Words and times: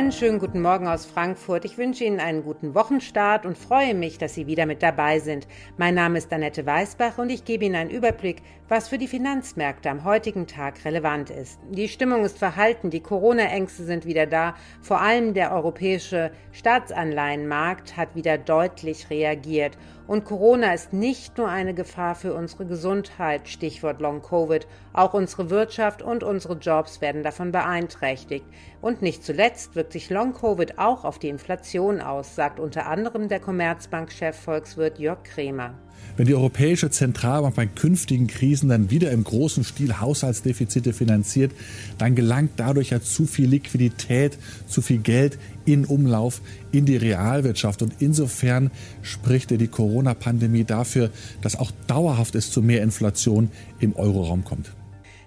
Einen 0.00 0.12
schönen 0.12 0.38
guten 0.38 0.62
Morgen 0.62 0.88
aus 0.88 1.04
Frankfurt. 1.04 1.66
Ich 1.66 1.76
wünsche 1.76 2.04
Ihnen 2.04 2.20
einen 2.20 2.42
guten 2.42 2.74
Wochenstart 2.74 3.44
und 3.44 3.58
freue 3.58 3.92
mich, 3.92 4.16
dass 4.16 4.32
Sie 4.32 4.46
wieder 4.46 4.64
mit 4.64 4.82
dabei 4.82 5.18
sind. 5.18 5.46
Mein 5.76 5.94
Name 5.94 6.16
ist 6.16 6.32
Annette 6.32 6.64
Weißbach 6.64 7.18
und 7.18 7.28
ich 7.28 7.44
gebe 7.44 7.66
Ihnen 7.66 7.74
einen 7.74 7.90
Überblick, 7.90 8.40
was 8.66 8.88
für 8.88 8.96
die 8.96 9.08
Finanzmärkte 9.08 9.90
am 9.90 10.04
heutigen 10.04 10.46
Tag 10.46 10.86
relevant 10.86 11.28
ist. 11.28 11.60
Die 11.68 11.86
Stimmung 11.86 12.24
ist 12.24 12.38
verhalten, 12.38 12.88
die 12.88 13.02
Corona-Ängste 13.02 13.84
sind 13.84 14.06
wieder 14.06 14.24
da. 14.24 14.54
Vor 14.80 15.02
allem 15.02 15.34
der 15.34 15.52
europäische 15.52 16.30
Staatsanleihenmarkt 16.52 17.98
hat 17.98 18.14
wieder 18.14 18.38
deutlich 18.38 19.10
reagiert. 19.10 19.76
Und 20.10 20.24
Corona 20.24 20.74
ist 20.74 20.92
nicht 20.92 21.38
nur 21.38 21.48
eine 21.48 21.72
Gefahr 21.72 22.16
für 22.16 22.34
unsere 22.34 22.66
Gesundheit, 22.66 23.48
Stichwort 23.48 24.00
Long-Covid, 24.00 24.66
auch 24.92 25.14
unsere 25.14 25.50
Wirtschaft 25.50 26.02
und 26.02 26.24
unsere 26.24 26.54
Jobs 26.54 27.00
werden 27.00 27.22
davon 27.22 27.52
beeinträchtigt. 27.52 28.44
Und 28.80 29.02
nicht 29.02 29.22
zuletzt 29.22 29.76
wirkt 29.76 29.92
sich 29.92 30.10
Long-Covid 30.10 30.80
auch 30.80 31.04
auf 31.04 31.20
die 31.20 31.28
Inflation 31.28 32.00
aus, 32.00 32.34
sagt 32.34 32.58
unter 32.58 32.88
anderem 32.88 33.28
der 33.28 33.38
Commerzbank-Chef 33.38 34.36
Volkswirt 34.36 34.98
Jörg 34.98 35.22
Kremer. 35.22 35.74
Wenn 36.16 36.26
die 36.26 36.34
Europäische 36.34 36.90
Zentralbank 36.90 37.54
bei 37.54 37.66
künftigen 37.66 38.26
Krisen 38.26 38.68
dann 38.68 38.90
wieder 38.90 39.10
im 39.10 39.24
großen 39.24 39.64
Stil 39.64 40.00
Haushaltsdefizite 40.00 40.92
finanziert, 40.92 41.52
dann 41.98 42.14
gelangt 42.14 42.52
dadurch 42.56 42.90
ja 42.90 43.00
zu 43.00 43.26
viel 43.26 43.48
Liquidität, 43.48 44.36
zu 44.66 44.82
viel 44.82 44.98
Geld 44.98 45.38
in 45.64 45.84
Umlauf 45.84 46.42
in 46.72 46.84
die 46.84 46.96
Realwirtschaft. 46.96 47.82
Und 47.82 47.94
insofern 48.00 48.70
spricht 49.02 49.50
die 49.50 49.68
Corona-Pandemie 49.68 50.64
dafür, 50.64 51.10
dass 51.40 51.56
auch 51.56 51.70
dauerhaft 51.86 52.34
es 52.34 52.50
zu 52.50 52.60
mehr 52.62 52.82
Inflation 52.82 53.50
im 53.78 53.96
Euroraum 53.96 54.44
kommt. 54.44 54.72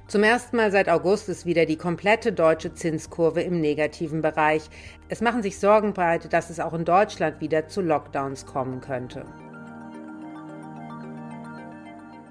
Zum 0.07 0.21
ersten 0.21 0.57
Mal 0.57 0.71
seit 0.71 0.89
August 0.89 1.27
ist 1.29 1.45
wieder 1.47 1.66
die 1.66 1.75
komplette 1.77 2.33
deutsche 2.33 2.73
Zinskurve 2.73 3.41
im 3.41 3.61
negativen 3.61 4.21
Bereich. 4.21 4.61
Es 5.09 5.21
machen 5.21 5.41
sich 5.41 5.57
Sorgen 5.57 5.94
breit, 5.94 6.31
dass 6.31 6.51
es 6.51 6.59
auch 6.59 6.73
in 6.73 6.85
Deutschland 6.85 7.41
wieder 7.41 7.67
zu 7.67 7.81
Lockdowns 7.81 8.45
kommen 8.45 8.79
könnte. 8.79 9.25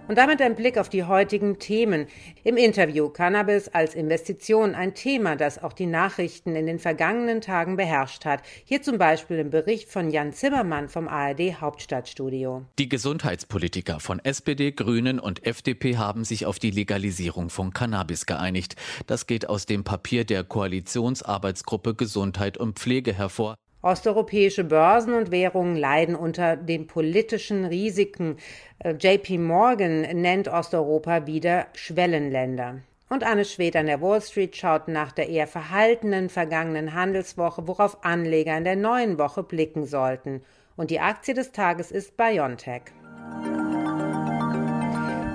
Und 0.08 0.18
damit 0.18 0.42
ein 0.42 0.56
Blick 0.56 0.78
auf 0.78 0.88
die 0.88 1.04
heutigen 1.04 1.60
Themen. 1.60 2.06
Im 2.42 2.56
Interview 2.56 3.08
Cannabis 3.08 3.68
als 3.68 3.94
Investition 3.94 4.74
ein 4.74 4.94
Thema, 4.94 5.36
das 5.36 5.62
auch 5.62 5.72
die 5.72 5.86
Nachrichten 5.86 6.56
in 6.56 6.66
den 6.66 6.80
vergangenen 6.80 7.40
Tagen 7.40 7.76
beherrscht 7.76 8.24
hat. 8.24 8.42
Hier 8.64 8.82
zum 8.82 8.98
Beispiel 8.98 9.38
im 9.38 9.50
Bericht 9.50 9.88
von 9.88 10.10
Jan 10.10 10.32
Zimmermann 10.32 10.88
vom 10.88 11.06
ARD 11.06 11.60
Hauptstadtstudio. 11.60 12.66
Die 12.80 12.88
Gesundheitspolitiker 12.88 14.00
von 14.00 14.18
SPD, 14.18 14.72
Grünen 14.72 15.20
und 15.20 15.46
FDP 15.46 15.96
haben 15.96 16.24
sich 16.24 16.46
auf 16.46 16.58
die 16.58 16.72
Legalisierung 16.72 17.48
von 17.48 17.72
Cannabis 17.72 18.26
geeinigt. 18.26 18.74
Das 19.06 19.28
geht 19.28 19.48
aus 19.48 19.66
dem 19.66 19.84
Papier 19.84 20.24
der 20.24 20.42
Koalitionsarbeitsgruppe 20.42 21.94
Gesundheit 21.94 22.58
und 22.58 22.78
Pflege 22.78 23.12
hervor. 23.12 23.54
Osteuropäische 23.82 24.62
Börsen 24.62 25.12
und 25.12 25.32
Währungen 25.32 25.76
leiden 25.76 26.14
unter 26.14 26.56
den 26.56 26.86
politischen 26.86 27.64
Risiken. 27.64 28.36
Äh, 28.78 28.94
JP 28.94 29.38
Morgan 29.38 30.02
nennt 30.02 30.46
Osteuropa 30.46 31.26
wieder 31.26 31.66
Schwellenländer. 31.74 32.76
Und 33.08 33.24
Anne 33.24 33.44
Schwed 33.44 33.74
an 33.74 33.86
der 33.86 34.00
Wall 34.00 34.22
Street 34.22 34.56
schaut 34.56 34.86
nach 34.86 35.10
der 35.10 35.28
eher 35.28 35.48
verhaltenen 35.48 36.28
vergangenen 36.28 36.94
Handelswoche, 36.94 37.66
worauf 37.66 38.04
Anleger 38.04 38.56
in 38.56 38.64
der 38.64 38.76
neuen 38.76 39.18
Woche 39.18 39.42
blicken 39.42 39.84
sollten. 39.84 40.42
Und 40.76 40.90
die 40.90 41.00
Aktie 41.00 41.34
des 41.34 41.50
Tages 41.50 41.90
ist 41.90 42.16
BioNTech. 42.16 42.82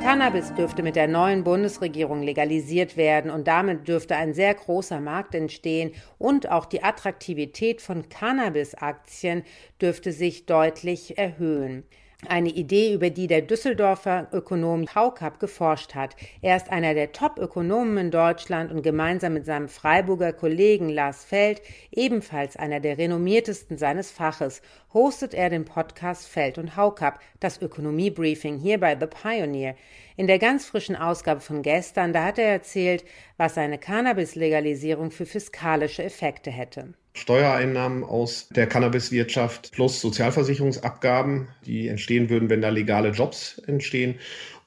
Cannabis 0.08 0.54
dürfte 0.54 0.84
mit 0.84 0.96
der 0.96 1.10
neuen 1.10 1.44
Bundesregierung 1.44 2.24
legalisiert 2.24 2.96
werden 2.96 3.30
und 3.30 3.46
damit 3.46 3.90
dürfte 3.90 4.16
ein 4.16 4.34
sehr 4.34 4.54
großer 4.54 5.02
Markt 5.02 5.36
entstehen 5.36 5.92
und 6.18 6.50
auch 6.50 6.66
die 6.66 6.82
Attraktivität 6.82 7.82
von 7.82 8.08
Cannabis-Aktien 8.08 9.44
dürfte 9.82 10.14
sich 10.14 10.46
deutlich 10.46 11.18
erhöhen. 11.18 11.84
Eine 12.26 12.50
Idee, 12.50 12.96
über 12.96 13.12
die 13.12 13.28
der 13.28 13.44
Düsseldorfer 13.44 14.28
Ökonom 14.34 14.88
Haukap 14.96 15.40
geforscht 15.40 15.94
hat. 15.94 16.16
Er 16.42 16.58
ist 16.58 16.72
einer 16.72 16.96
der 16.96 17.12
Top-Ökonomen 17.12 17.96
in 17.98 18.12
Deutschland 18.12 18.72
und 18.72 18.82
gemeinsam 18.82 19.34
mit 19.34 19.46
seinem 19.46 19.70
Freiburger 19.70 20.34
Kollegen 20.34 20.90
Lars 20.90 21.24
Feld, 21.24 21.62
ebenfalls 21.92 22.58
einer 22.58 22.80
der 22.80 22.98
renommiertesten 22.98 23.78
seines 23.78 24.10
Faches, 24.10 24.64
hostet 24.96 25.36
er 25.36 25.52
den 25.52 25.66
Podcast 25.66 26.28
Feld 26.28 26.58
und 26.58 26.76
Haukap, 26.76 27.20
das 27.40 27.62
Ökonomie-Briefing 27.62 28.58
hier 28.58 28.80
bei 28.80 28.98
The 29.00 29.06
Pioneer. 29.06 29.76
In 30.16 30.26
der 30.26 30.40
ganz 30.40 30.66
frischen 30.66 30.96
Ausgabe 30.96 31.40
von 31.40 31.62
gestern, 31.62 32.14
da 32.14 32.26
hat 32.26 32.40
er 32.40 32.50
erzählt, 32.50 33.06
was 33.38 33.54
seine 33.54 33.78
Cannabis-Legalisierung 33.78 35.12
für 35.12 35.28
fiskalische 35.28 36.04
Effekte 36.04 36.50
hätte. 36.50 36.96
Steuereinnahmen 37.18 38.04
aus 38.04 38.48
der 38.50 38.68
Cannabiswirtschaft 38.68 39.72
plus 39.72 40.00
Sozialversicherungsabgaben, 40.02 41.48
die 41.66 41.88
entstehen 41.88 42.30
würden, 42.30 42.50
wenn 42.50 42.62
da 42.62 42.70
legale 42.70 43.10
Jobs 43.10 43.60
entstehen. 43.66 44.16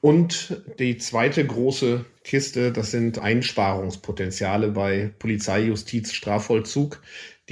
Und 0.01 0.61
die 0.79 0.97
zweite 0.97 1.45
große 1.45 2.05
Kiste, 2.23 2.71
das 2.71 2.91
sind 2.91 3.19
Einsparungspotenziale 3.19 4.69
bei 4.69 5.11
Polizei, 5.19 5.61
Justiz, 5.61 6.13
Strafvollzug 6.13 7.01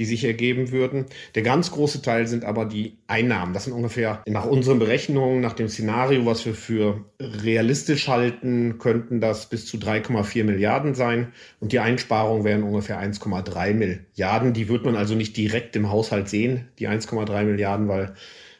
die 0.00 0.06
sich 0.06 0.24
ergeben 0.24 0.72
würden. 0.72 1.04
Der 1.34 1.42
ganz 1.42 1.72
große 1.72 2.00
Teil 2.00 2.26
sind 2.26 2.46
aber 2.46 2.64
die 2.64 2.96
Einnahmen. 3.06 3.52
Das 3.52 3.64
sind 3.64 3.74
ungefähr 3.74 4.22
nach 4.26 4.46
unseren 4.46 4.78
Berechnungen, 4.78 5.42
nach 5.42 5.52
dem 5.52 5.68
Szenario, 5.68 6.24
was 6.24 6.46
wir 6.46 6.54
für 6.54 7.04
realistisch 7.20 8.08
halten, 8.08 8.78
könnten 8.78 9.20
das 9.20 9.50
bis 9.50 9.66
zu 9.66 9.76
3,4 9.76 10.44
Milliarden 10.44 10.94
sein. 10.94 11.34
Und 11.60 11.72
die 11.72 11.80
Einsparungen 11.80 12.44
wären 12.44 12.62
ungefähr 12.62 12.98
1,3 12.98 13.74
Milliarden. 13.74 14.54
Die 14.54 14.70
wird 14.70 14.86
man 14.86 14.96
also 14.96 15.14
nicht 15.14 15.36
direkt 15.36 15.76
im 15.76 15.90
Haushalt 15.90 16.30
sehen, 16.30 16.68
die 16.78 16.88
1,3 16.88 17.44
Milliarden, 17.44 17.86
weil 17.86 18.14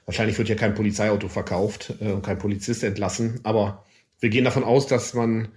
wahrscheinlich 0.04 0.36
wird 0.36 0.50
ja 0.50 0.56
kein 0.56 0.74
Polizeiauto 0.74 1.28
verkauft 1.28 1.94
äh, 2.02 2.12
und 2.12 2.22
kein 2.22 2.36
Polizist 2.36 2.84
entlassen. 2.84 3.40
Aber 3.44 3.86
wir 4.18 4.28
gehen 4.28 4.44
davon 4.44 4.62
aus, 4.64 4.86
dass 4.86 5.14
man 5.14 5.48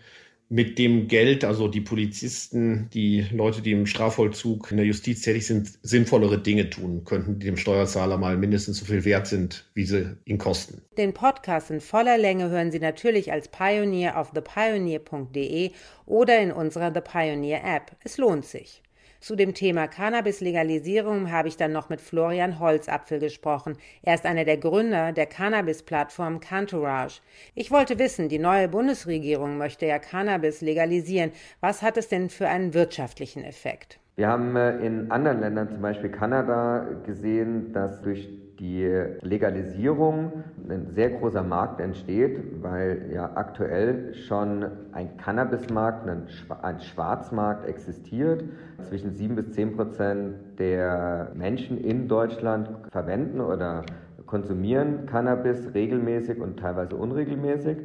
mit 0.54 0.78
dem 0.78 1.08
Geld, 1.08 1.44
also 1.44 1.68
die 1.68 1.82
Polizisten, 1.82 2.88
die 2.94 3.26
Leute, 3.32 3.64
die 3.64 3.72
im 3.72 3.88
Strafvollzug 3.88 4.70
in 4.70 4.78
der 4.78 4.86
Justiz 4.86 5.24
tätig 5.24 5.48
sind, 5.48 5.72
sinnvollere 5.82 6.38
Dinge 6.38 6.70
tun 6.70 7.06
könnten, 7.06 7.40
die 7.40 7.48
dem 7.48 7.58
Steuerzahler 7.58 8.20
mal 8.20 8.38
mindestens 8.38 8.78
so 8.78 8.86
viel 8.86 9.04
wert 9.04 9.26
sind, 9.26 9.66
wie 9.74 9.86
sie 9.86 10.16
ihn 10.26 10.38
kosten. 10.38 10.84
Den 10.96 11.12
Podcast 11.12 11.72
in 11.72 11.82
voller 11.82 12.20
Länge 12.20 12.52
hören 12.52 12.72
Sie 12.72 12.78
natürlich 12.78 13.32
als 13.32 13.48
Pioneer 13.48 14.16
auf 14.16 14.30
thepioneer.de 14.30 15.72
oder 16.06 16.40
in 16.40 16.52
unserer 16.52 16.94
The 16.94 17.02
Pioneer 17.02 17.64
App. 17.64 17.92
Es 18.04 18.20
lohnt 18.20 18.46
sich. 18.46 18.84
Zu 19.24 19.38
dem 19.38 19.54
Thema 19.54 19.88
Cannabis-Legalisierung 19.88 21.32
habe 21.32 21.48
ich 21.48 21.56
dann 21.56 21.72
noch 21.72 21.88
mit 21.88 22.02
Florian 22.02 22.60
Holzapfel 22.60 23.20
gesprochen. 23.20 23.78
Er 24.02 24.16
ist 24.16 24.26
einer 24.26 24.44
der 24.44 24.58
Gründer 24.58 25.14
der 25.14 25.28
Cannabis-Plattform 25.28 26.42
Cantourage. 26.42 27.22
Ich 27.56 27.72
wollte 27.72 28.00
wissen, 28.00 28.28
die 28.28 28.38
neue 28.38 28.68
Bundesregierung 28.68 29.58
möchte 29.58 29.86
ja 29.86 29.98
Cannabis 29.98 30.60
legalisieren. 30.60 31.32
Was 31.62 31.82
hat 31.82 31.96
es 31.96 32.10
denn 32.10 32.30
für 32.30 32.50
einen 32.50 32.74
wirtschaftlichen 32.74 33.46
Effekt? 33.46 33.98
Wir 34.18 34.28
haben 34.28 34.58
äh, 34.58 34.86
in 34.86 35.10
anderen 35.10 35.40
Ländern, 35.40 35.70
zum 35.70 35.82
Beispiel 35.82 36.10
Kanada, 36.10 36.86
gesehen, 37.06 37.72
dass 37.72 38.02
durch 38.02 38.28
die 38.64 38.90
Legalisierung 39.22 40.32
ein 40.70 40.88
sehr 40.88 41.10
großer 41.10 41.44
Markt 41.44 41.82
entsteht, 41.82 42.64
weil 42.64 43.10
ja 43.14 43.32
aktuell 43.36 44.14
schon 44.14 44.66
ein 44.94 45.18
Cannabismarkt, 45.18 46.08
ein 46.08 46.80
Schwarzmarkt 46.80 47.68
existiert. 47.68 48.46
Zwischen 48.84 49.12
7 49.12 49.36
bis 49.36 49.52
10 49.52 49.76
Prozent 49.76 50.36
der 50.60 51.34
Menschen 51.36 51.78
in 51.78 52.08
Deutschland 52.08 52.70
verwenden 52.90 53.42
oder 53.42 53.84
konsumieren 54.28 55.08
Cannabis 55.08 55.74
regelmäßig 55.74 56.40
und 56.40 56.58
teilweise 56.58 56.96
unregelmäßig. 56.96 57.80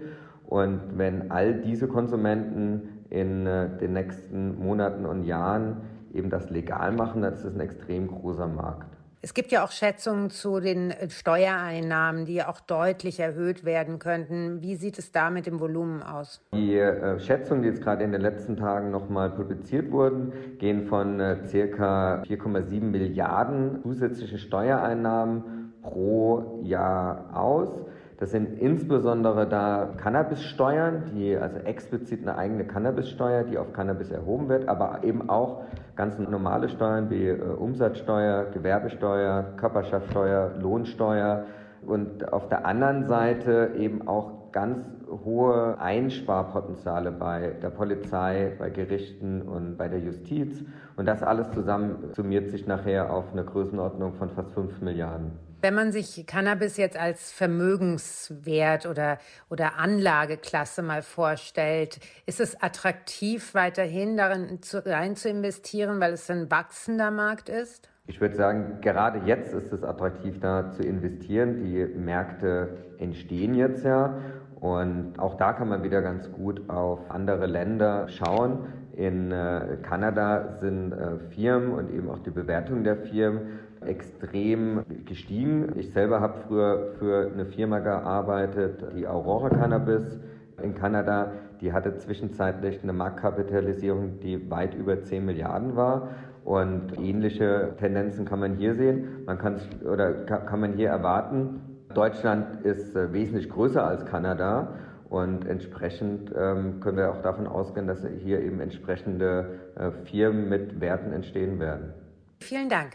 Und 0.47 0.81
wenn 0.95 1.33
all 1.33 1.55
diese 1.55 1.89
Konsumenten 1.89 3.01
in 3.11 3.49
äh, 3.49 3.77
den 3.79 3.95
nächsten 3.95 4.57
Monaten 4.63 5.07
und 5.07 5.25
Jahren 5.25 5.79
eben 6.15 6.31
das 6.31 6.51
legal 6.51 6.93
machen, 6.93 7.23
das 7.23 7.45
ist 7.45 7.57
ein 7.57 7.61
extrem 7.61 8.07
großer 8.07 8.47
Markt. 8.47 8.98
Es 9.21 9.35
gibt 9.35 9.51
ja 9.51 9.65
auch 9.65 9.73
Schätzungen 9.73 10.31
zu 10.31 10.61
den 10.61 10.93
äh, 10.93 11.11
Steuereinnahmen, 11.11 12.25
die 12.25 12.45
auch 12.45 12.61
deutlich 12.61 13.19
erhöht 13.19 13.65
werden 13.65 13.99
könnten. 13.99 14.63
Wie 14.63 14.77
sieht 14.77 14.97
es 14.99 15.11
da 15.11 15.31
mit 15.31 15.47
dem 15.47 15.59
Volumen 15.59 16.05
aus? 16.05 16.41
Die 16.55 16.77
äh, 16.77 17.19
Schätzungen, 17.19 17.63
die 17.63 17.69
jetzt 17.69 17.83
gerade 17.83 18.05
in 18.05 18.13
den 18.13 18.21
letzten 18.21 18.57
Tagen 18.57 18.93
nochmal 18.93 19.31
publiziert 19.31 19.91
wurden, 19.91 20.33
gehen 20.59 20.87
von 20.87 21.19
äh, 21.19 21.45
circa 21.49 22.23
4,7 22.23 22.81
Milliarden 22.81 23.83
zusätzliche 23.83 24.39
Steuereinnahmen 24.39 25.73
pro 25.83 26.61
Jahr 26.63 27.31
aus. 27.37 27.85
Das 28.19 28.33
sind 28.33 28.59
insbesondere 28.59 29.47
da 29.47 29.91
Cannabissteuern, 29.97 31.05
die 31.15 31.37
also 31.37 31.59
explizit 31.59 32.23
eine 32.23 32.37
eigene 32.37 32.65
Cannabissteuer, 32.65 33.45
die 33.45 33.59
auf 33.59 33.73
Cannabis 33.73 34.11
erhoben 34.11 34.49
wird, 34.49 34.69
aber 34.69 35.05
eben 35.05 35.31
auch 35.31 35.63
ganz 35.95 36.19
normale 36.19 36.69
Steuern 36.69 37.11
wie 37.11 37.29
äh, 37.29 37.41
Umsatzsteuer, 37.41 38.47
Gewerbesteuer, 38.53 39.55
Körperschaftssteuer, 39.57 40.55
Lohnsteuer. 40.59 41.45
Und 41.87 42.33
auf 42.33 42.49
der 42.49 42.67
anderen 42.67 43.07
Seite 43.07 43.71
eben 43.77 44.09
auch 44.09 44.51
ganz 44.51 44.81
hohe 45.25 45.79
Einsparpotenziale 45.79 47.13
bei 47.13 47.55
der 47.63 47.71
Polizei, 47.71 48.55
bei 48.59 48.71
Gerichten 48.71 49.43
und 49.43 49.77
bei 49.77 49.89
der 49.89 50.01
Justiz. 50.01 50.65
Und 50.97 51.07
das 51.07 51.23
alles 51.23 51.51
zusammen 51.53 52.13
summiert 52.15 52.51
sich 52.51 52.67
nachher 52.67 53.13
auf 53.13 53.33
eine 53.33 53.45
Größenordnung 53.45 54.15
von 54.15 54.31
fast 54.31 54.53
5 54.53 54.81
Milliarden. 54.81 55.33
Wenn 55.61 55.75
man 55.75 55.91
sich 55.91 56.25
Cannabis 56.27 56.77
jetzt 56.77 56.97
als 56.97 57.33
Vermögenswert 57.33 58.87
oder, 58.87 59.19
oder 59.51 59.77
Anlageklasse 59.77 60.83
mal 60.83 61.03
vorstellt, 61.03 61.99
ist 62.27 62.39
es 62.39 62.63
attraktiv, 62.63 63.55
weiterhin 63.55 64.17
darin 64.17 64.63
zu, 64.63 64.87
rein 64.87 65.17
zu 65.17 65.29
investieren, 65.29 65.99
weil 66.01 66.13
es 66.13 66.31
ein 66.31 66.49
wachsender 66.49 67.11
Markt 67.11 67.49
ist? 67.49 67.89
Ich 68.07 68.23
würde 68.23 68.37
sagen, 68.37 68.81
gerade 68.81 69.21
jetzt 69.27 69.53
ist 69.53 69.71
es 69.71 69.83
attraktiv, 69.83 70.41
da 70.41 70.71
zu 70.71 70.83
investieren. 70.83 71.63
Die 71.63 71.85
Märkte 71.85 72.79
entstehen 72.99 73.55
jetzt 73.55 73.85
ja. 73.85 74.17
Und 74.61 75.19
auch 75.19 75.37
da 75.37 75.53
kann 75.53 75.69
man 75.69 75.83
wieder 75.83 76.03
ganz 76.03 76.31
gut 76.33 76.69
auf 76.69 77.11
andere 77.11 77.47
Länder 77.47 78.09
schauen. 78.09 78.67
In 78.93 79.31
äh, 79.31 79.79
Kanada 79.83 80.55
sind 80.55 80.93
äh, 80.93 81.19
Firmen 81.31 81.73
und 81.73 81.91
eben 81.91 82.11
auch 82.11 82.19
die 82.19 82.31
Bewertung 82.31 82.83
der 82.83 82.97
Firmen 82.97 83.61
extrem 83.87 84.83
gestiegen. 85.05 85.73
Ich 85.77 85.93
selber 85.93 86.21
habe 86.21 86.41
früher 86.49 86.95
für 86.99 87.31
eine 87.33 87.47
Firma 87.47 87.79
gearbeitet, 87.79 88.85
die 88.97 89.07
Aurora 89.07 89.51
Cannabis 89.51 90.19
in 90.61 90.75
Kanada. 90.75 91.33
Die 91.61 91.73
hatte 91.73 91.97
zwischenzeitlich 91.97 92.83
eine 92.83 92.93
Marktkapitalisierung, 92.93 94.19
die 94.21 94.51
weit 94.51 94.75
über 94.75 95.01
10 95.01 95.25
Milliarden 95.25 95.77
war. 95.77 96.09
Und 96.45 96.99
ähnliche 96.99 97.75
Tendenzen 97.79 98.25
kann 98.25 98.41
man 98.41 98.57
hier 98.57 98.75
sehen. 98.75 99.25
Man 99.27 99.39
kann 99.39 99.61
oder 99.85 100.13
kann 100.25 100.61
man 100.61 100.73
hier 100.73 100.89
erwarten. 100.89 101.78
Deutschland 101.99 102.65
ist 102.65 102.95
äh, 102.95 103.13
wesentlich 103.13 103.51
größer 103.51 103.85
als 103.85 104.07
Kanada 104.07 104.69
und 105.09 105.45
entsprechend 105.49 106.31
ähm, 106.31 106.79
können 106.79 106.97
wir 106.97 107.11
auch 107.11 107.23
davon 107.23 107.49
ausgehen, 107.49 107.89
dass 107.89 108.07
hier 108.23 108.41
eben 108.41 108.61
entsprechende 108.61 109.73
äh, 109.75 109.91
Firmen 110.09 110.49
mit 110.49 110.81
Werten 110.81 111.13
entstehen 111.13 111.59
werden. 111.59 111.93
Vielen 112.41 112.69
Dank 112.69 112.93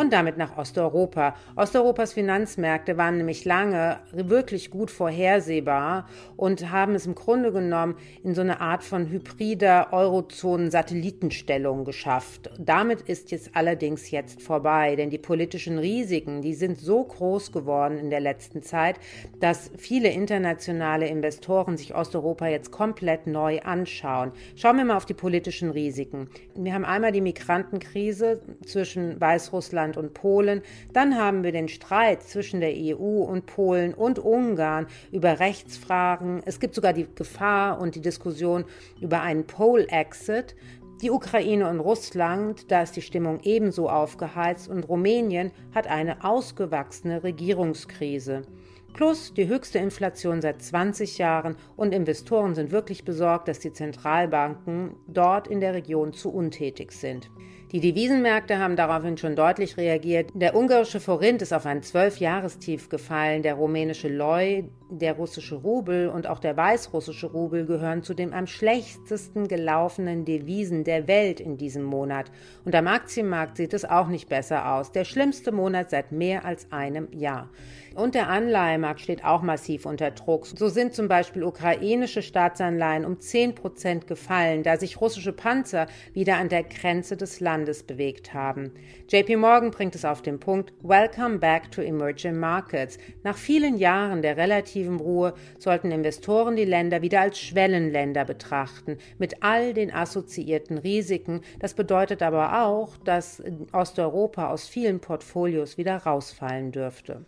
und 0.00 0.14
damit 0.14 0.38
nach 0.38 0.56
Osteuropa. 0.56 1.34
Osteuropas 1.56 2.14
Finanzmärkte 2.14 2.96
waren 2.96 3.18
nämlich 3.18 3.44
lange 3.44 3.98
wirklich 4.12 4.70
gut 4.70 4.90
vorhersehbar 4.90 6.08
und 6.38 6.70
haben 6.70 6.94
es 6.94 7.04
im 7.04 7.14
Grunde 7.14 7.52
genommen 7.52 7.96
in 8.24 8.34
so 8.34 8.40
eine 8.40 8.62
Art 8.62 8.82
von 8.82 9.10
hybrider 9.10 9.92
Eurozonen-Satellitenstellung 9.92 11.84
geschafft. 11.84 12.50
Damit 12.58 13.02
ist 13.02 13.30
jetzt 13.30 13.50
allerdings 13.52 14.10
jetzt 14.10 14.40
vorbei, 14.40 14.96
denn 14.96 15.10
die 15.10 15.18
politischen 15.18 15.78
Risiken, 15.78 16.40
die 16.40 16.54
sind 16.54 16.78
so 16.78 17.04
groß 17.04 17.52
geworden 17.52 17.98
in 17.98 18.08
der 18.08 18.20
letzten 18.20 18.62
Zeit, 18.62 18.96
dass 19.38 19.70
viele 19.76 20.08
internationale 20.08 21.08
Investoren 21.08 21.76
sich 21.76 21.94
Osteuropa 21.94 22.46
jetzt 22.46 22.70
komplett 22.70 23.26
neu 23.26 23.60
anschauen. 23.60 24.32
Schauen 24.56 24.78
wir 24.78 24.86
mal 24.86 24.96
auf 24.96 25.04
die 25.04 25.12
politischen 25.12 25.68
Risiken. 25.68 26.30
Wir 26.54 26.72
haben 26.72 26.86
einmal 26.86 27.12
die 27.12 27.20
Migrantenkrise 27.20 28.40
zwischen 28.64 29.20
Weißrussland 29.20 29.89
Russland 29.90 29.96
und 29.96 30.14
Polen. 30.14 30.62
Dann 30.92 31.16
haben 31.16 31.42
wir 31.42 31.52
den 31.52 31.68
Streit 31.68 32.22
zwischen 32.22 32.60
der 32.60 32.72
EU 32.74 33.22
und 33.22 33.46
Polen 33.46 33.94
und 33.94 34.18
Ungarn 34.18 34.86
über 35.12 35.40
Rechtsfragen. 35.40 36.42
Es 36.44 36.60
gibt 36.60 36.74
sogar 36.74 36.92
die 36.92 37.06
Gefahr 37.14 37.80
und 37.80 37.94
die 37.94 38.00
Diskussion 38.00 38.64
über 39.00 39.22
einen 39.22 39.46
Pole-Exit. 39.46 40.54
Die 41.02 41.10
Ukraine 41.10 41.68
und 41.68 41.80
Russland, 41.80 42.70
da 42.70 42.82
ist 42.82 42.94
die 42.94 43.02
Stimmung 43.02 43.40
ebenso 43.42 43.88
aufgeheizt 43.88 44.68
und 44.68 44.86
Rumänien 44.88 45.50
hat 45.74 45.86
eine 45.86 46.22
ausgewachsene 46.24 47.22
Regierungskrise. 47.22 48.42
Plus 48.92 49.32
die 49.32 49.48
höchste 49.48 49.78
Inflation 49.78 50.42
seit 50.42 50.62
20 50.62 51.18
Jahren 51.18 51.56
und 51.76 51.94
Investoren 51.94 52.54
sind 52.54 52.70
wirklich 52.70 53.04
besorgt, 53.04 53.48
dass 53.48 53.60
die 53.60 53.72
Zentralbanken 53.72 54.96
dort 55.06 55.48
in 55.48 55.60
der 55.60 55.74
Region 55.74 56.12
zu 56.12 56.32
untätig 56.32 56.92
sind. 56.92 57.30
Die 57.72 57.80
Devisenmärkte 57.80 58.58
haben 58.58 58.74
daraufhin 58.74 59.16
schon 59.16 59.36
deutlich 59.36 59.76
reagiert. 59.76 60.30
Der 60.34 60.56
ungarische 60.56 60.98
Forint 60.98 61.40
ist 61.40 61.52
auf 61.52 61.66
ein 61.66 61.82
Zwölfjahrestief 61.82 62.88
gefallen. 62.88 63.42
Der 63.42 63.54
rumänische 63.54 64.08
Leu, 64.08 64.64
der 64.90 65.14
russische 65.14 65.54
Rubel 65.54 66.08
und 66.08 66.26
auch 66.26 66.38
der 66.38 66.56
weißrussische 66.56 67.28
Rubel 67.28 67.66
gehören 67.66 68.02
zu 68.02 68.14
den 68.14 68.32
am 68.34 68.46
schlechtesten 68.46 69.48
gelaufenen 69.48 70.24
Devisen 70.24 70.84
der 70.84 71.06
Welt 71.06 71.40
in 71.40 71.56
diesem 71.56 71.84
Monat. 71.84 72.30
Und 72.64 72.74
am 72.74 72.86
Aktienmarkt 72.86 73.56
sieht 73.56 73.72
es 73.72 73.84
auch 73.84 74.08
nicht 74.08 74.28
besser 74.28 74.74
aus. 74.74 74.92
Der 74.92 75.04
schlimmste 75.04 75.52
Monat 75.52 75.90
seit 75.90 76.12
mehr 76.12 76.44
als 76.44 76.70
einem 76.72 77.08
Jahr. 77.12 77.48
Und 77.94 78.14
der 78.14 78.28
Anleihemarkt 78.28 79.00
steht 79.00 79.24
auch 79.24 79.42
massiv 79.42 79.84
unter 79.84 80.12
Druck. 80.12 80.46
So 80.46 80.68
sind 80.68 80.94
zum 80.94 81.08
Beispiel 81.08 81.42
ukrainische 81.42 82.22
Staatsanleihen 82.22 83.04
um 83.04 83.18
10 83.18 83.56
Prozent 83.56 84.06
gefallen, 84.06 84.62
da 84.62 84.76
sich 84.76 85.00
russische 85.00 85.32
Panzer 85.32 85.88
wieder 86.12 86.36
an 86.36 86.48
der 86.48 86.62
Grenze 86.62 87.16
des 87.16 87.40
Landes 87.40 87.82
bewegt 87.82 88.32
haben. 88.32 88.72
JP 89.08 89.36
Morgan 89.36 89.70
bringt 89.72 89.96
es 89.96 90.04
auf 90.04 90.22
den 90.22 90.38
Punkt, 90.38 90.72
Welcome 90.82 91.38
back 91.38 91.72
to 91.72 91.82
emerging 91.82 92.38
markets. 92.38 92.96
Nach 93.24 93.36
vielen 93.36 93.76
Jahren 93.76 94.22
der 94.22 94.36
relativen 94.80 94.96
Ruhe 94.96 95.34
sollten 95.58 95.92
Investoren 95.92 96.56
die 96.56 96.64
Länder 96.64 97.02
wieder 97.02 97.20
als 97.20 97.38
Schwellenländer 97.38 98.24
betrachten, 98.24 98.98
mit 99.18 99.42
all 99.42 99.74
den 99.74 99.92
assoziierten 99.92 100.78
Risiken. 100.78 101.42
Das 101.58 101.74
bedeutet 101.74 102.22
aber 102.22 102.64
auch, 102.64 102.96
dass 102.98 103.42
Osteuropa 103.72 104.50
aus 104.50 104.68
vielen 104.68 105.00
Portfolios 105.00 105.76
wieder 105.78 105.96
rausfallen 105.96 106.72
dürfte. 106.72 107.24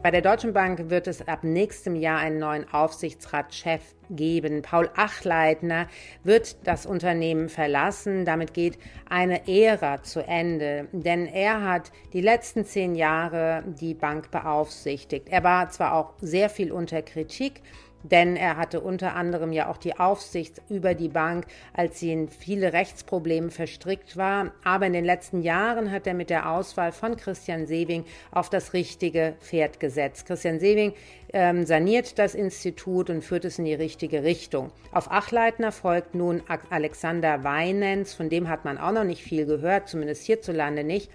Bei 0.00 0.12
der 0.12 0.22
Deutschen 0.22 0.52
Bank 0.52 0.90
wird 0.90 1.08
es 1.08 1.26
ab 1.26 1.42
nächstem 1.42 1.96
Jahr 1.96 2.20
einen 2.20 2.38
neuen 2.38 2.72
Aufsichtsratschef 2.72 3.82
geben. 4.08 4.62
Paul 4.62 4.88
Achleitner 4.94 5.88
wird 6.22 6.56
das 6.64 6.86
Unternehmen 6.86 7.48
verlassen. 7.48 8.24
Damit 8.24 8.54
geht 8.54 8.78
eine 9.10 9.48
Ära 9.48 10.00
zu 10.04 10.20
Ende, 10.24 10.86
denn 10.92 11.26
er 11.26 11.64
hat 11.64 11.90
die 12.12 12.20
letzten 12.20 12.64
zehn 12.64 12.94
Jahre 12.94 13.64
die 13.66 13.94
Bank 13.94 14.30
beaufsichtigt. 14.30 15.28
Er 15.30 15.42
war 15.42 15.68
zwar 15.70 15.94
auch 15.94 16.14
sehr 16.20 16.48
viel 16.48 16.70
unter 16.70 17.02
Kritik, 17.02 17.60
denn 18.02 18.36
er 18.36 18.56
hatte 18.56 18.80
unter 18.80 19.14
anderem 19.14 19.52
ja 19.52 19.68
auch 19.68 19.76
die 19.76 19.98
Aufsicht 19.98 20.60
über 20.68 20.94
die 20.94 21.08
Bank, 21.08 21.46
als 21.72 22.00
sie 22.00 22.12
in 22.12 22.28
viele 22.28 22.72
Rechtsprobleme 22.72 23.50
verstrickt 23.50 24.16
war. 24.16 24.52
Aber 24.64 24.86
in 24.86 24.92
den 24.92 25.04
letzten 25.04 25.42
Jahren 25.42 25.90
hat 25.90 26.06
er 26.06 26.14
mit 26.14 26.30
der 26.30 26.50
Auswahl 26.50 26.92
von 26.92 27.16
Christian 27.16 27.66
Sewing 27.66 28.04
auf 28.30 28.50
das 28.50 28.72
richtige 28.72 29.34
Pferd 29.40 29.80
gesetzt. 29.80 30.26
Christian 30.26 30.60
Sewing 30.60 30.92
ähm, 31.32 31.66
saniert 31.66 32.18
das 32.18 32.34
Institut 32.34 33.10
und 33.10 33.22
führt 33.22 33.44
es 33.44 33.58
in 33.58 33.64
die 33.64 33.74
richtige 33.74 34.22
Richtung. 34.22 34.70
Auf 34.92 35.10
Achleitner 35.10 35.72
folgt 35.72 36.14
nun 36.14 36.42
Alexander 36.70 37.44
Weinens, 37.44 38.14
von 38.14 38.28
dem 38.28 38.48
hat 38.48 38.64
man 38.64 38.78
auch 38.78 38.92
noch 38.92 39.04
nicht 39.04 39.22
viel 39.22 39.44
gehört, 39.44 39.88
zumindest 39.88 40.24
hierzulande 40.24 40.84
nicht. 40.84 41.10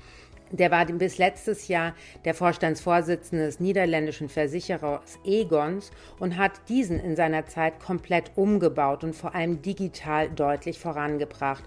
Der 0.54 0.70
war 0.70 0.86
bis 0.86 1.18
letztes 1.18 1.68
Jahr 1.68 1.96
der 2.26 2.36
Vorstandsvorsitzende 2.36 3.48
des 3.48 3.60
niederländischen 3.60 4.30
Versicherers 4.30 5.18
Egons 5.26 5.90
und 6.20 6.38
hat 6.38 6.70
diesen 6.70 7.00
in 7.00 7.16
seiner 7.16 7.48
Zeit 7.48 7.80
komplett 7.80 8.32
umgebaut 8.36 9.04
und 9.04 9.16
vor 9.16 9.34
allem 9.34 9.64
digital 9.64 10.30
deutlich 10.30 10.78
vorangebracht. 10.78 11.64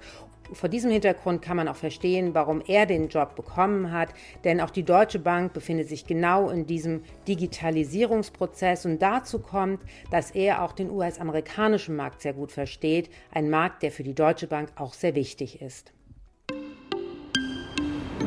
Vor 0.52 0.68
diesem 0.68 0.92
Hintergrund 0.92 1.42
kann 1.42 1.56
man 1.56 1.66
auch 1.66 1.74
verstehen, 1.74 2.32
warum 2.32 2.62
er 2.64 2.86
den 2.86 3.08
Job 3.08 3.34
bekommen 3.34 3.90
hat, 3.90 4.10
denn 4.44 4.60
auch 4.60 4.70
die 4.70 4.84
Deutsche 4.84 5.18
Bank 5.18 5.52
befindet 5.52 5.88
sich 5.88 6.06
genau 6.06 6.48
in 6.50 6.64
diesem 6.64 7.02
Digitalisierungsprozess 7.26 8.86
und 8.86 9.02
dazu 9.02 9.40
kommt, 9.40 9.80
dass 10.12 10.30
er 10.30 10.62
auch 10.62 10.70
den 10.70 10.92
US-amerikanischen 10.92 11.96
Markt 11.96 12.22
sehr 12.22 12.34
gut 12.34 12.52
versteht, 12.52 13.10
ein 13.32 13.50
Markt, 13.50 13.82
der 13.82 13.90
für 13.90 14.04
die 14.04 14.14
Deutsche 14.14 14.46
Bank 14.46 14.70
auch 14.76 14.94
sehr 14.94 15.16
wichtig 15.16 15.60
ist. 15.60 15.92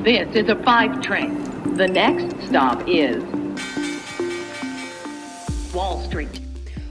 This 0.10 0.28
is 0.34 0.50
a 0.50 0.56
five 0.64 1.02
train. 1.02 1.38
The 1.76 1.88
next 1.88 2.36
stop 2.48 2.82
is 2.88 3.24
Wall 5.72 6.02
Street. 6.08 6.42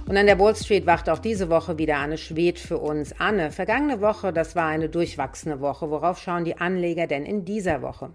Und 0.07 0.17
an 0.17 0.27
der 0.27 0.39
Wall 0.39 0.55
Street 0.55 0.87
wacht 0.87 1.09
auch 1.09 1.19
diese 1.19 1.51
Woche 1.51 1.79
wieder 1.79 1.97
Anne 1.97 2.17
Schwed 2.17 2.61
für 2.61 2.79
uns. 2.79 3.13
Anne, 3.19 3.51
vergangene 3.51 4.01
Woche, 4.01 4.33
das 4.33 4.55
war 4.55 4.69
eine 4.69 4.89
durchwachsene 4.89 5.61
Woche. 5.61 5.91
Worauf 5.91 6.21
schauen 6.21 6.45
die 6.45 6.59
Anleger 6.61 7.09
denn 7.09 7.27
in 7.27 7.45
dieser 7.45 7.83
Woche? 7.83 8.11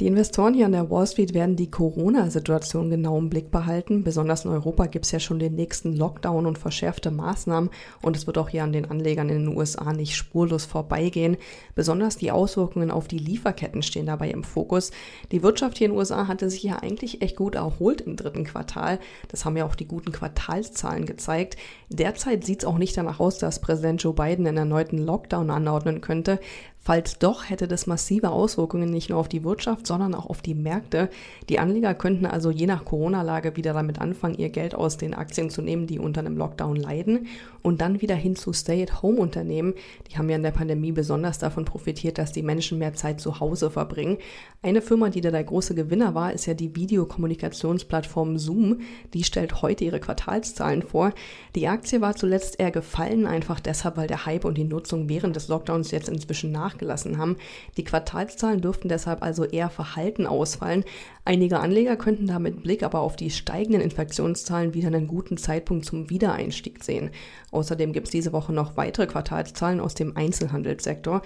Die 0.00 0.06
Investoren 0.06 0.54
hier 0.54 0.66
an 0.66 0.72
der 0.72 0.90
Wall 0.90 1.08
Street 1.08 1.34
werden 1.34 1.56
die 1.56 1.72
Corona-Situation 1.72 2.88
genau 2.88 3.18
im 3.18 3.28
Blick 3.28 3.50
behalten. 3.50 4.04
Besonders 4.04 4.44
in 4.44 4.52
Europa 4.52 4.86
gibt 4.86 5.06
es 5.06 5.10
ja 5.10 5.18
schon 5.18 5.40
den 5.40 5.56
nächsten 5.56 5.96
Lockdown 5.96 6.46
und 6.46 6.56
verschärfte 6.56 7.10
Maßnahmen 7.10 7.68
und 8.02 8.16
es 8.16 8.28
wird 8.28 8.38
auch 8.38 8.48
hier 8.48 8.62
an 8.62 8.72
den 8.72 8.88
Anlegern 8.88 9.28
in 9.28 9.46
den 9.46 9.56
USA 9.56 9.92
nicht 9.92 10.14
spurlos 10.14 10.66
vorbeigehen. 10.66 11.36
Besonders 11.74 12.16
die 12.16 12.30
Auswirkungen 12.30 12.92
auf 12.92 13.08
die 13.08 13.18
Lieferketten 13.18 13.82
stehen 13.82 14.06
dabei 14.06 14.30
im 14.30 14.44
Fokus. 14.44 14.92
Die 15.32 15.42
Wirtschaft 15.42 15.78
hier 15.78 15.86
in 15.86 15.92
den 15.94 15.98
USA 15.98 16.28
hatte 16.28 16.48
sich 16.48 16.62
ja 16.62 16.76
eigentlich 16.76 17.20
echt 17.20 17.34
gut 17.34 17.56
erholt 17.56 18.00
im 18.00 18.14
dritten 18.14 18.44
Quartal. 18.44 19.00
Das 19.26 19.44
haben 19.44 19.56
ja 19.56 19.66
auch 19.66 19.74
die 19.74 19.88
guten 19.88 20.12
Quartalszahlen 20.12 21.06
gezeigt. 21.06 21.56
Derzeit 21.88 22.44
sieht 22.44 22.60
es 22.60 22.68
auch 22.68 22.78
nicht 22.78 22.96
danach 22.96 23.18
aus, 23.18 23.38
dass 23.38 23.60
Präsident 23.60 24.00
Joe 24.00 24.14
Biden 24.14 24.46
einen 24.46 24.58
erneuten 24.58 24.98
Lockdown 24.98 25.50
anordnen 25.50 26.00
könnte. 26.00 26.38
Falls 26.88 27.18
doch, 27.18 27.50
hätte 27.50 27.68
das 27.68 27.86
massive 27.86 28.30
Auswirkungen 28.30 28.88
nicht 28.88 29.10
nur 29.10 29.18
auf 29.18 29.28
die 29.28 29.44
Wirtschaft, 29.44 29.86
sondern 29.86 30.14
auch 30.14 30.24
auf 30.24 30.40
die 30.40 30.54
Märkte. 30.54 31.10
Die 31.50 31.58
Anleger 31.58 31.92
könnten 31.92 32.24
also 32.24 32.50
je 32.50 32.64
nach 32.64 32.86
Corona-Lage 32.86 33.56
wieder 33.56 33.74
damit 33.74 34.00
anfangen, 34.00 34.38
ihr 34.38 34.48
Geld 34.48 34.74
aus 34.74 34.96
den 34.96 35.12
Aktien 35.12 35.50
zu 35.50 35.60
nehmen, 35.60 35.86
die 35.86 35.98
unter 35.98 36.20
einem 36.20 36.38
Lockdown 36.38 36.76
leiden 36.76 37.26
und 37.60 37.82
dann 37.82 38.00
wieder 38.00 38.14
hin 38.14 38.36
zu 38.36 38.54
Stay-at-Home-Unternehmen. 38.54 39.74
Die 40.10 40.16
haben 40.16 40.30
ja 40.30 40.36
in 40.36 40.42
der 40.42 40.52
Pandemie 40.52 40.92
besonders 40.92 41.38
davon 41.38 41.66
profitiert, 41.66 42.16
dass 42.16 42.32
die 42.32 42.42
Menschen 42.42 42.78
mehr 42.78 42.94
Zeit 42.94 43.20
zu 43.20 43.38
Hause 43.38 43.70
verbringen. 43.70 44.16
Eine 44.62 44.80
Firma, 44.80 45.10
die 45.10 45.20
da 45.20 45.30
der 45.30 45.44
große 45.44 45.74
Gewinner 45.74 46.14
war, 46.14 46.32
ist 46.32 46.46
ja 46.46 46.54
die 46.54 46.74
Videokommunikationsplattform 46.74 48.38
Zoom. 48.38 48.80
Die 49.12 49.24
stellt 49.24 49.60
heute 49.60 49.84
ihre 49.84 50.00
Quartalszahlen 50.00 50.80
vor. 50.80 51.12
Die 51.54 51.68
Aktie 51.68 52.00
war 52.00 52.16
zuletzt 52.16 52.58
eher 52.58 52.70
gefallen, 52.70 53.26
einfach 53.26 53.60
deshalb, 53.60 53.98
weil 53.98 54.06
der 54.06 54.24
Hype 54.24 54.46
und 54.46 54.56
die 54.56 54.64
Nutzung 54.64 55.10
während 55.10 55.36
des 55.36 55.48
Lockdowns 55.48 55.90
jetzt 55.90 56.08
inzwischen 56.08 56.50
nach 56.50 56.77
nachgelassen 56.78 57.18
haben. 57.18 57.36
Die 57.76 57.84
Quartalszahlen 57.84 58.60
dürften 58.60 58.88
deshalb 58.88 59.22
also 59.22 59.44
eher 59.44 59.68
verhalten 59.68 60.26
ausfallen. 60.26 60.84
Einige 61.24 61.60
Anleger 61.60 61.96
könnten 61.96 62.26
da 62.26 62.38
mit 62.38 62.62
Blick 62.62 62.82
aber 62.82 63.00
auf 63.00 63.16
die 63.16 63.30
steigenden 63.30 63.82
Infektionszahlen 63.82 64.74
wieder 64.74 64.88
einen 64.88 65.08
guten 65.08 65.36
Zeitpunkt 65.36 65.84
zum 65.84 66.10
Wiedereinstieg 66.10 66.82
sehen. 66.82 67.10
Außerdem 67.50 67.92
gibt 67.92 68.06
es 68.06 68.12
diese 68.12 68.32
Woche 68.32 68.52
noch 68.52 68.76
weitere 68.76 69.06
Quartalszahlen 69.06 69.80
aus 69.80 69.94
dem 69.94 70.16
Einzelhandelssektor. 70.16 71.22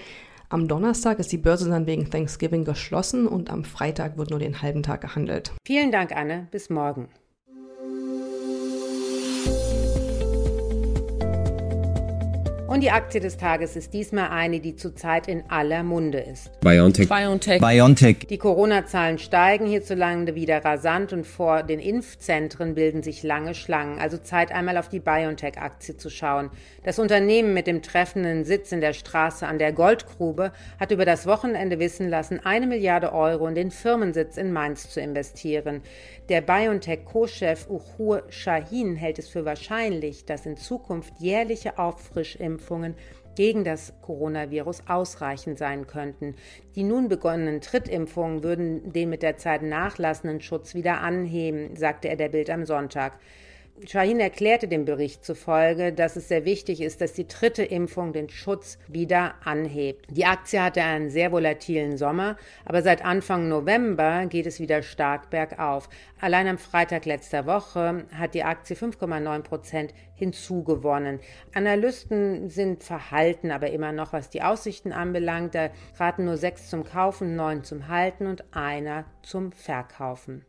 Am 0.48 0.68
Donnerstag 0.68 1.18
ist 1.18 1.32
die 1.32 1.38
Börse 1.38 1.70
dann 1.70 1.86
wegen 1.86 2.10
Thanksgiving 2.10 2.64
geschlossen 2.64 3.26
und 3.26 3.50
am 3.50 3.64
Freitag 3.64 4.18
wird 4.18 4.30
nur 4.30 4.38
den 4.38 4.60
halben 4.60 4.82
Tag 4.82 5.00
gehandelt. 5.00 5.52
Vielen 5.66 5.90
Dank, 5.90 6.14
Anne. 6.14 6.48
Bis 6.50 6.68
morgen. 6.68 7.08
Und 12.72 12.80
die 12.80 12.90
Aktie 12.90 13.20
des 13.20 13.36
Tages 13.36 13.76
ist 13.76 13.92
diesmal 13.92 14.30
eine, 14.30 14.58
die 14.58 14.76
zurzeit 14.76 15.28
in 15.28 15.44
aller 15.50 15.82
Munde 15.82 16.20
ist. 16.20 16.58
BioNTech. 16.60 17.06
BioNTech. 17.06 17.60
BioNTech. 17.60 18.26
Die 18.30 18.38
Corona-Zahlen 18.38 19.18
steigen 19.18 19.66
hierzulande 19.66 20.34
wieder 20.34 20.64
rasant 20.64 21.12
und 21.12 21.26
vor 21.26 21.64
den 21.64 21.80
Impfzentren 21.80 22.74
bilden 22.74 23.02
sich 23.02 23.22
lange 23.22 23.54
Schlangen. 23.54 23.98
Also 23.98 24.16
Zeit 24.16 24.52
einmal 24.52 24.78
auf 24.78 24.88
die 24.88 25.00
BioNTech-Aktie 25.00 25.98
zu 25.98 26.08
schauen. 26.08 26.48
Das 26.82 26.98
Unternehmen 26.98 27.52
mit 27.52 27.66
dem 27.66 27.82
treffenden 27.82 28.46
Sitz 28.46 28.72
in 28.72 28.80
der 28.80 28.94
Straße 28.94 29.46
an 29.46 29.58
der 29.58 29.74
Goldgrube 29.74 30.52
hat 30.80 30.92
über 30.92 31.04
das 31.04 31.26
Wochenende 31.26 31.78
wissen 31.78 32.08
lassen, 32.08 32.40
eine 32.42 32.66
Milliarde 32.66 33.12
Euro 33.12 33.48
in 33.48 33.54
den 33.54 33.70
Firmensitz 33.70 34.38
in 34.38 34.50
Mainz 34.50 34.88
zu 34.88 34.98
investieren. 34.98 35.82
Der 36.30 36.40
BioNTech-Co-Chef 36.40 37.68
Uchur 37.68 38.22
Shahin 38.30 38.96
hält 38.96 39.18
es 39.18 39.28
für 39.28 39.44
wahrscheinlich, 39.44 40.24
dass 40.24 40.46
in 40.46 40.56
Zukunft 40.56 41.12
jährliche 41.18 41.78
Auffrischimpfungen 41.78 42.61
gegen 43.34 43.64
das 43.64 43.94
Coronavirus 44.02 44.84
ausreichend 44.88 45.58
sein 45.58 45.86
könnten. 45.86 46.34
Die 46.74 46.82
nun 46.82 47.08
begonnenen 47.08 47.60
Trittimpfungen 47.60 48.42
würden 48.42 48.92
den 48.92 49.08
mit 49.08 49.22
der 49.22 49.36
Zeit 49.36 49.62
nachlassenden 49.62 50.40
Schutz 50.40 50.74
wieder 50.74 51.00
anheben, 51.00 51.76
sagte 51.76 52.08
er 52.08 52.16
der 52.16 52.28
Bild 52.28 52.50
am 52.50 52.64
Sonntag. 52.64 53.18
Shahin 53.86 54.20
erklärte 54.20 54.68
dem 54.68 54.84
Bericht 54.84 55.24
zufolge, 55.24 55.92
dass 55.92 56.16
es 56.16 56.28
sehr 56.28 56.44
wichtig 56.44 56.80
ist, 56.80 57.00
dass 57.00 57.14
die 57.14 57.26
dritte 57.26 57.64
Impfung 57.64 58.12
den 58.12 58.28
Schutz 58.28 58.78
wieder 58.86 59.34
anhebt. 59.44 60.06
Die 60.10 60.26
Aktie 60.26 60.62
hatte 60.62 60.82
einen 60.82 61.10
sehr 61.10 61.32
volatilen 61.32 61.96
Sommer, 61.96 62.36
aber 62.64 62.82
seit 62.82 63.04
Anfang 63.04 63.48
November 63.48 64.26
geht 64.26 64.46
es 64.46 64.60
wieder 64.60 64.82
stark 64.82 65.30
bergauf. 65.30 65.88
Allein 66.20 66.46
am 66.46 66.58
Freitag 66.58 67.06
letzter 67.06 67.46
Woche 67.46 68.04
hat 68.12 68.34
die 68.34 68.44
Aktie 68.44 68.76
5,9 68.76 69.42
Prozent 69.42 69.94
hinzugewonnen. 70.14 71.18
Analysten 71.54 72.50
sind 72.50 72.84
verhalten, 72.84 73.50
aber 73.50 73.70
immer 73.70 73.90
noch, 73.90 74.12
was 74.12 74.30
die 74.30 74.42
Aussichten 74.42 74.92
anbelangt. 74.92 75.54
Da 75.54 75.70
raten 75.98 76.26
nur 76.26 76.36
sechs 76.36 76.68
zum 76.70 76.84
Kaufen, 76.84 77.34
neun 77.34 77.64
zum 77.64 77.88
Halten 77.88 78.26
und 78.26 78.44
einer 78.54 79.06
zum 79.22 79.50
Verkaufen. 79.50 80.44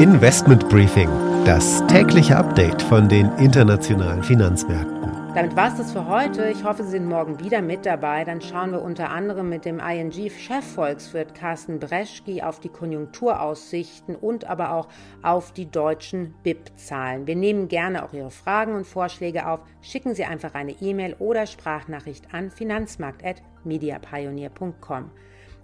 Investment 0.00 0.68
Briefing, 0.70 1.10
das 1.44 1.86
tägliche 1.86 2.34
Update 2.34 2.80
von 2.80 3.06
den 3.06 3.30
internationalen 3.36 4.22
Finanzmärkten. 4.22 5.12
Damit 5.34 5.54
war 5.56 5.68
es 5.68 5.76
das 5.76 5.92
für 5.92 6.08
heute. 6.08 6.48
Ich 6.48 6.64
hoffe, 6.64 6.84
Sie 6.84 6.92
sind 6.92 7.04
morgen 7.04 7.38
wieder 7.38 7.60
mit 7.60 7.84
dabei. 7.84 8.24
Dann 8.24 8.40
schauen 8.40 8.72
wir 8.72 8.80
unter 8.80 9.10
anderem 9.10 9.50
mit 9.50 9.66
dem 9.66 9.78
ING-Chefvolkswirt 9.78 11.34
Carsten 11.34 11.80
Breschki 11.80 12.40
auf 12.40 12.60
die 12.60 12.70
Konjunkturaussichten 12.70 14.16
und 14.16 14.46
aber 14.46 14.72
auch 14.72 14.88
auf 15.22 15.52
die 15.52 15.70
deutschen 15.70 16.32
BIP-Zahlen. 16.44 17.26
Wir 17.26 17.36
nehmen 17.36 17.68
gerne 17.68 18.02
auch 18.02 18.14
Ihre 18.14 18.30
Fragen 18.30 18.76
und 18.76 18.86
Vorschläge 18.86 19.46
auf. 19.46 19.60
Schicken 19.82 20.14
Sie 20.14 20.24
einfach 20.24 20.54
eine 20.54 20.72
E-Mail 20.80 21.14
oder 21.18 21.46
Sprachnachricht 21.46 22.32
an 22.32 22.50
finanzmarkt.mediapioneer.com. 22.50 25.10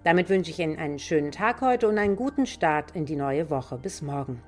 Damit 0.03 0.29
wünsche 0.29 0.51
ich 0.51 0.59
Ihnen 0.59 0.77
einen 0.77 0.99
schönen 0.99 1.31
Tag 1.31 1.61
heute 1.61 1.87
und 1.87 1.97
einen 1.97 2.15
guten 2.15 2.45
Start 2.45 2.91
in 2.91 3.05
die 3.05 3.15
neue 3.15 3.49
Woche. 3.49 3.77
Bis 3.77 4.01
morgen. 4.01 4.41